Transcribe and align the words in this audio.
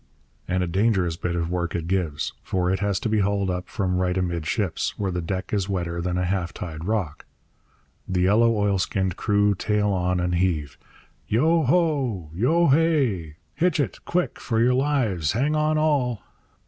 And 0.47 0.63
a 0.63 0.67
dangerous 0.67 1.15
bit 1.15 1.35
of 1.35 1.51
work 1.51 1.75
it 1.75 1.85
gives; 1.85 2.33
for 2.41 2.71
it 2.71 2.79
has 2.79 2.99
to 3.01 3.07
be 3.07 3.19
hauled 3.19 3.51
up 3.51 3.69
from 3.69 3.97
right 3.99 4.17
amidships, 4.17 4.97
where 4.97 5.11
the 5.11 5.21
deck 5.21 5.53
is 5.53 5.69
wetter 5.69 6.01
than 6.01 6.17
a 6.17 6.25
half 6.25 6.55
tide 6.55 6.85
rock. 6.85 7.23
The 8.07 8.21
yellow 8.21 8.49
oilskinned 8.51 9.15
crew 9.15 9.53
tail 9.53 9.89
on 9.89 10.19
and 10.19 10.33
heave. 10.33 10.79
Yo 11.27 11.61
ho! 11.65 12.31
Yo 12.33 12.69
hay! 12.69 13.35
'Hitch 13.53 13.79
it! 13.79 14.03
Quick, 14.03 14.39
for 14.39 14.59
your 14.59 14.73
lives, 14.73 15.33
hang 15.33 15.55
on, 15.55 15.77
all!' 15.77 16.23